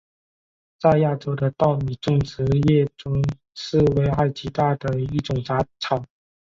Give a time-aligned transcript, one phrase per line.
[0.79, 3.21] 在亚洲的稻米种植业中
[3.53, 6.03] 是危害极大的一种杂草。